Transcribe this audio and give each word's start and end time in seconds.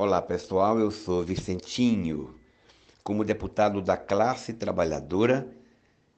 Olá 0.00 0.22
pessoal, 0.22 0.78
eu 0.78 0.92
sou 0.92 1.24
Vicentinho. 1.24 2.32
Como 3.02 3.24
deputado 3.24 3.82
da 3.82 3.96
classe 3.96 4.52
trabalhadora, 4.52 5.50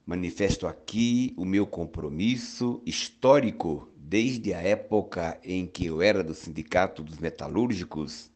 manifesto 0.05 0.67
aqui 0.67 1.33
o 1.35 1.43
meu 1.43 1.65
compromisso 1.65 2.79
histórico 2.85 3.89
desde 3.97 4.53
a 4.53 4.61
época 4.61 5.39
em 5.43 5.65
que 5.65 5.87
eu 5.87 5.99
era 5.99 6.23
do 6.23 6.35
Sindicato 6.35 7.01
dos 7.01 7.17
Metalúrgicos, 7.17 8.29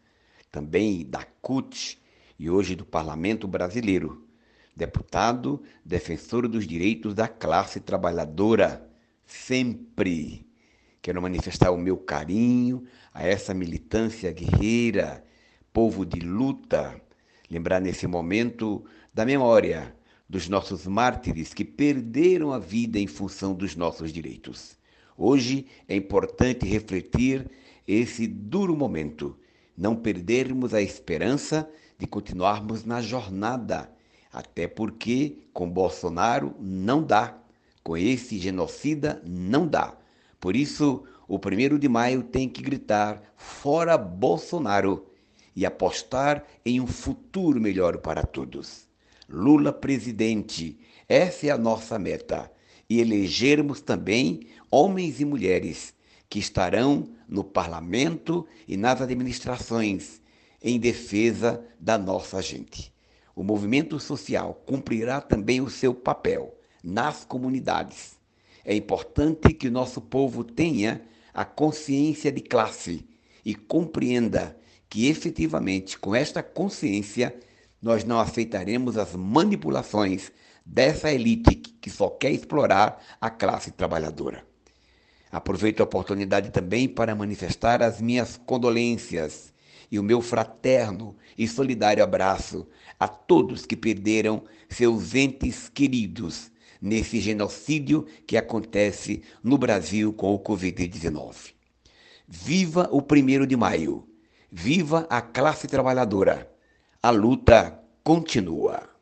também 0.52 1.06
da 1.06 1.24
CUT 1.44 2.02
e 2.40 2.50
hoje 2.50 2.76
do 2.76 2.84
Parlamento 2.84 3.48
Brasileiro. 3.48 4.28
Deputado, 4.76 5.62
defensor 5.86 6.48
dos 6.48 6.66
direitos 6.66 7.14
da 7.14 7.28
classe 7.28 7.80
trabalhadora, 7.80 8.90
sempre. 9.28 10.44
Quero 11.04 11.22
manifestar 11.22 11.70
o 11.70 11.78
meu 11.78 11.98
carinho 11.98 12.84
a 13.14 13.24
essa 13.24 13.54
militância 13.54 14.32
guerreira 14.32 15.24
povo 15.76 16.06
de 16.06 16.22
luta, 16.22 16.96
lembrar 17.52 17.82
nesse 17.82 18.08
momento 18.08 18.86
da 19.14 19.26
memória 19.26 19.94
dos 20.30 20.48
nossos 20.48 20.88
mártires 20.88 21.54
que 21.54 21.66
perderam 21.66 22.54
a 22.54 22.60
vida 22.60 22.98
em 22.98 23.08
função 23.08 23.54
dos 23.54 23.76
nossos 23.76 24.14
direitos. 24.14 24.78
Hoje 25.18 25.66
é 25.86 25.94
importante 25.94 26.66
refletir 26.66 27.52
esse 27.86 28.26
duro 28.26 28.74
momento, 28.74 29.38
não 29.78 29.98
perdermos 29.98 30.74
a 30.74 30.82
esperança 30.82 31.70
de 32.00 32.08
continuarmos 32.08 32.86
na 32.86 33.02
jornada, 33.02 33.92
até 34.32 34.70
porque 34.70 35.40
com 35.52 35.70
Bolsonaro 35.70 36.56
não 36.58 37.04
dá, 37.04 37.38
com 37.84 37.98
esse 37.98 38.40
genocida 38.40 39.22
não 39.28 39.68
dá. 39.68 39.94
Por 40.40 40.56
isso, 40.56 41.04
o 41.28 41.38
primeiro 41.38 41.78
de 41.78 41.90
maio 41.90 42.24
tem 42.24 42.48
que 42.48 42.62
gritar: 42.62 43.22
fora 43.36 43.98
Bolsonaro! 43.98 45.14
E 45.56 45.66
apostar 45.66 46.44
em 46.66 46.82
um 46.82 46.88
futuro 46.88 47.62
melhor 47.62 47.98
para 47.98 48.24
todos. 48.24 48.88
Lula 49.30 49.72
presidente, 49.72 50.78
essa 51.08 51.48
é 51.48 51.50
a 51.50 51.58
nossa 51.58 51.98
meta. 51.98 52.52
E 52.90 53.00
elegermos 53.00 53.82
também 53.82 54.48
homens 54.70 55.20
e 55.20 55.26
mulheres 55.26 55.94
que 56.30 56.38
estarão 56.38 57.08
no 57.28 57.44
parlamento 57.44 58.46
e 58.68 58.78
nas 58.78 59.02
administrações 59.02 60.22
em 60.62 60.80
defesa 60.80 61.66
da 61.80 61.98
nossa 61.98 62.42
gente. 62.42 62.94
O 63.36 63.44
movimento 63.44 64.00
social 64.00 64.62
cumprirá 64.66 65.22
também 65.22 65.62
o 65.62 65.70
seu 65.70 65.94
papel 65.94 66.56
nas 66.84 67.26
comunidades. 67.26 68.18
É 68.64 68.76
importante 68.76 69.54
que 69.54 69.68
o 69.68 69.72
nosso 69.72 70.02
povo 70.02 70.44
tenha 70.44 71.02
a 71.34 71.44
consciência 71.44 72.32
de 72.32 72.42
classe 72.42 73.06
e 73.44 73.54
compreenda 73.54 74.58
que 74.96 75.10
efetivamente, 75.10 76.00
com 76.00 76.16
esta 76.16 76.42
consciência, 76.42 77.36
nós 77.82 78.06
não 78.06 78.18
aceitaremos 78.18 78.98
as 78.98 79.14
manipulações 79.14 80.32
dessa 80.66 81.12
elite 81.12 81.54
que 81.54 81.90
só 81.90 82.10
quer 82.10 82.32
explorar 82.32 83.04
a 83.20 83.30
classe 83.30 83.72
trabalhadora. 83.72 84.48
Aproveito 85.30 85.82
a 85.82 85.84
oportunidade 85.84 86.50
também 86.50 86.88
para 86.88 87.14
manifestar 87.14 87.84
as 87.84 88.00
minhas 88.00 88.38
condolências 88.46 89.54
e 89.92 90.00
o 90.00 90.04
meu 90.04 90.22
fraterno 90.22 91.14
e 91.38 91.46
solidário 91.46 92.02
abraço 92.02 92.66
a 92.98 93.06
todos 93.06 93.66
que 93.66 93.76
perderam 93.76 94.46
seus 94.70 95.14
entes 95.14 95.68
queridos 95.68 96.50
nesse 96.82 97.20
genocídio 97.20 98.08
que 98.26 98.38
acontece 98.38 99.24
no 99.44 99.58
Brasil 99.58 100.14
com 100.14 100.34
o 100.34 100.40
Covid-19. 100.40 101.54
Viva 102.26 102.88
o 102.94 103.02
primeiro 103.02 103.46
de 103.46 103.58
maio! 103.58 104.15
Viva 104.58 105.06
a 105.10 105.22
classe 105.22 105.68
trabalhadora! 105.68 106.50
A 107.02 107.12
luta 107.12 107.84
continua. 108.02 108.95